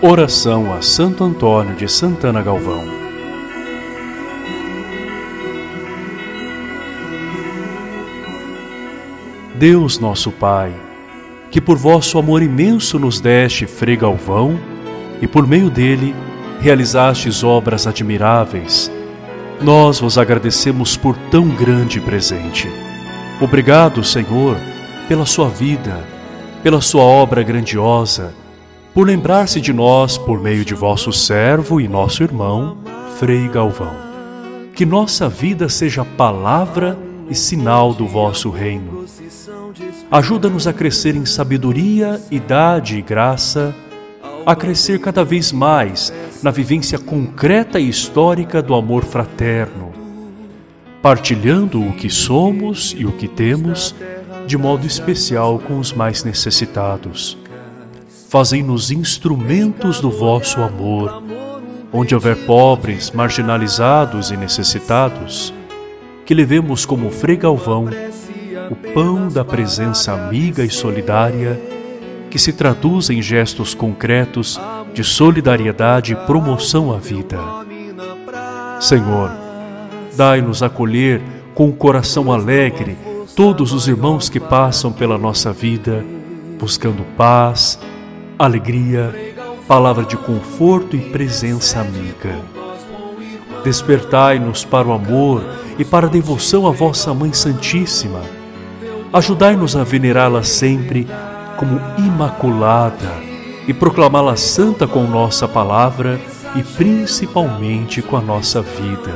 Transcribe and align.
Oração 0.00 0.72
a 0.72 0.80
Santo 0.80 1.24
Antônio 1.24 1.74
de 1.74 1.88
Santana 1.88 2.40
Galvão. 2.40 2.84
Deus 9.56 9.98
nosso 9.98 10.30
Pai, 10.30 10.72
que 11.50 11.60
por 11.60 11.76
vosso 11.76 12.16
amor 12.16 12.44
imenso 12.44 12.96
nos 12.96 13.20
deste 13.20 13.66
Frei 13.66 13.96
Galvão 13.96 14.56
e 15.20 15.26
por 15.26 15.48
meio 15.48 15.68
dele 15.68 16.14
realizastes 16.60 17.42
obras 17.42 17.84
admiráveis, 17.84 18.88
nós 19.60 19.98
vos 19.98 20.16
agradecemos 20.16 20.96
por 20.96 21.16
tão 21.28 21.48
grande 21.48 22.00
presente. 22.00 22.70
Obrigado, 23.40 24.04
Senhor, 24.04 24.56
pela 25.08 25.26
sua 25.26 25.48
vida, 25.48 26.04
pela 26.62 26.80
sua 26.80 27.02
obra 27.02 27.42
grandiosa 27.42 28.32
por 28.98 29.06
lembrar-se 29.06 29.60
de 29.60 29.72
nós 29.72 30.18
por 30.18 30.42
meio 30.42 30.64
de 30.64 30.74
vosso 30.74 31.12
servo 31.12 31.80
e 31.80 31.86
nosso 31.86 32.20
irmão, 32.20 32.78
Frei 33.16 33.46
Galvão. 33.46 33.94
Que 34.74 34.84
nossa 34.84 35.28
vida 35.28 35.68
seja 35.68 36.04
palavra 36.04 36.98
e 37.30 37.34
sinal 37.36 37.94
do 37.94 38.08
vosso 38.08 38.50
reino. 38.50 39.06
Ajuda-nos 40.10 40.66
a 40.66 40.72
crescer 40.72 41.14
em 41.14 41.24
sabedoria, 41.24 42.20
idade 42.28 42.98
e 42.98 43.00
graça, 43.00 43.72
a 44.44 44.56
crescer 44.56 44.98
cada 44.98 45.24
vez 45.24 45.52
mais 45.52 46.12
na 46.42 46.50
vivência 46.50 46.98
concreta 46.98 47.78
e 47.78 47.88
histórica 47.88 48.60
do 48.60 48.74
amor 48.74 49.04
fraterno, 49.04 49.92
partilhando 51.00 51.80
o 51.80 51.92
que 51.92 52.10
somos 52.10 52.96
e 52.98 53.06
o 53.06 53.12
que 53.12 53.28
temos, 53.28 53.94
de 54.44 54.58
modo 54.58 54.84
especial 54.84 55.60
com 55.60 55.78
os 55.78 55.92
mais 55.92 56.24
necessitados 56.24 57.38
fazei-nos 58.28 58.90
instrumentos 58.90 60.00
do 60.00 60.10
vosso 60.10 60.60
amor. 60.60 61.22
Onde 61.90 62.14
houver 62.14 62.36
pobres, 62.44 63.10
marginalizados 63.10 64.30
e 64.30 64.36
necessitados, 64.36 65.54
que 66.26 66.34
levemos 66.34 66.84
como 66.84 67.10
Frei 67.10 67.36
Galvão 67.36 67.88
o 68.70 68.76
pão 68.92 69.28
da 69.28 69.42
presença 69.42 70.12
amiga 70.12 70.62
e 70.62 70.68
solidária, 70.68 71.58
que 72.30 72.38
se 72.38 72.52
traduz 72.52 73.08
em 73.08 73.22
gestos 73.22 73.72
concretos 73.72 74.60
de 74.92 75.02
solidariedade 75.02 76.12
e 76.12 76.16
promoção 76.16 76.94
à 76.94 76.98
vida. 76.98 77.38
Senhor, 78.78 79.30
dai-nos 80.14 80.62
acolher 80.62 81.22
com 81.54 81.70
o 81.70 81.72
coração 81.72 82.30
alegre 82.30 82.98
todos 83.34 83.72
os 83.72 83.88
irmãos 83.88 84.28
que 84.28 84.38
passam 84.38 84.92
pela 84.92 85.16
nossa 85.16 85.50
vida, 85.50 86.04
buscando 86.58 87.02
paz, 87.16 87.78
alegria, 88.38 89.34
palavra 89.66 90.04
de 90.04 90.16
conforto 90.16 90.94
e 90.94 91.00
presença 91.00 91.80
amiga. 91.80 92.38
Despertai-nos 93.64 94.64
para 94.64 94.86
o 94.86 94.92
amor 94.92 95.42
e 95.76 95.84
para 95.84 96.06
a 96.06 96.10
devoção 96.10 96.66
à 96.66 96.70
vossa 96.70 97.12
Mãe 97.12 97.32
Santíssima. 97.32 98.22
Ajudai-nos 99.12 99.74
a 99.74 99.82
venerá-la 99.82 100.44
sempre 100.44 101.08
como 101.56 101.80
imaculada 101.98 103.12
e 103.66 103.74
proclamá-la 103.74 104.36
santa 104.36 104.86
com 104.86 105.02
nossa 105.02 105.48
palavra 105.48 106.20
e 106.54 106.62
principalmente 106.62 108.00
com 108.00 108.16
a 108.16 108.20
nossa 108.20 108.62
vida. 108.62 109.12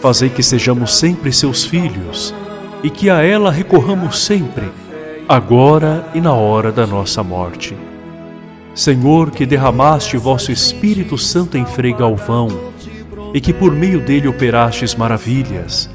Fazei 0.00 0.28
que 0.28 0.42
sejamos 0.42 0.96
sempre 0.96 1.32
seus 1.32 1.64
filhos 1.64 2.34
e 2.82 2.90
que 2.90 3.08
a 3.08 3.22
ela 3.22 3.52
recorramos 3.52 4.24
sempre, 4.24 4.68
agora 5.28 6.04
e 6.12 6.20
na 6.20 6.34
hora 6.34 6.72
da 6.72 6.84
nossa 6.84 7.22
morte. 7.22 7.76
Senhor, 8.74 9.30
que 9.30 9.44
derramaste 9.44 10.16
vosso 10.16 10.50
Espírito 10.50 11.18
Santo 11.18 11.58
em 11.58 11.66
Frei 11.66 11.92
Galvão 11.92 12.48
e 13.34 13.40
que 13.40 13.52
por 13.52 13.70
meio 13.72 14.00
dele 14.00 14.28
operastes 14.28 14.94
maravilhas, 14.94 15.90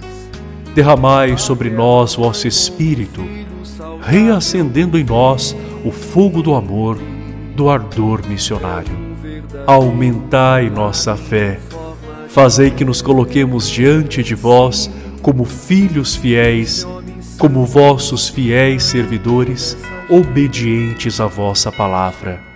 derramai 0.75 1.35
sobre 1.38 1.71
nós 1.71 2.13
vosso 2.13 2.47
Espírito, 2.47 3.23
reacendendo 4.01 4.97
em 4.97 5.03
nós 5.03 5.55
o 5.83 5.91
fogo 5.91 6.43
do 6.43 6.53
amor, 6.53 6.99
do 7.55 7.67
ardor 7.67 8.27
missionário. 8.27 8.95
Aumentai 9.65 10.69
nossa 10.69 11.15
fé, 11.15 11.59
fazei 12.29 12.69
que 12.69 12.85
nos 12.85 13.01
coloquemos 13.01 13.67
diante 13.67 14.21
de 14.21 14.35
vós 14.35 14.89
como 15.23 15.45
filhos 15.45 16.15
fiéis, 16.15 16.88
como 17.39 17.65
vossos 17.65 18.29
fiéis 18.29 18.83
servidores, 18.83 19.75
obedientes 20.09 21.19
à 21.19 21.25
vossa 21.25 21.71
palavra 21.71 22.47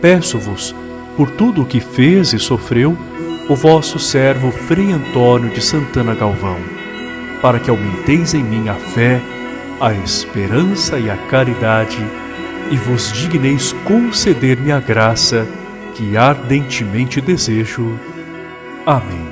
peço-vos, 0.00 0.74
por 1.16 1.30
tudo 1.30 1.62
o 1.62 1.66
que 1.66 1.80
fez 1.80 2.32
e 2.32 2.38
sofreu, 2.38 2.96
o 3.48 3.54
vosso 3.54 3.98
servo 3.98 4.50
Frei 4.50 4.90
Antônio 4.90 5.50
de 5.50 5.60
Santana 5.60 6.14
Galvão, 6.14 6.56
para 7.42 7.58
que 7.58 7.70
aumenteis 7.70 8.34
em 8.34 8.42
mim 8.42 8.68
a 8.68 8.74
fé, 8.74 9.20
a 9.80 9.92
esperança 9.92 10.98
e 10.98 11.10
a 11.10 11.16
caridade, 11.16 11.98
e 12.70 12.76
vos 12.76 13.12
digneis 13.12 13.72
conceder-me 13.84 14.72
a 14.72 14.80
graça 14.80 15.46
que 15.94 16.16
ardentemente 16.16 17.20
desejo. 17.20 17.98
Amém. 18.86 19.28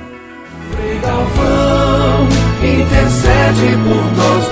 Frei 0.71 0.99
Galvão, 0.99 2.27
intercede 2.61 3.75
por 3.83 4.05
nós, 4.15 4.49